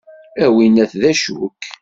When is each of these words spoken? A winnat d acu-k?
A 0.43 0.45
winnat 0.55 0.91
d 1.01 1.03
acu-k? 1.11 1.61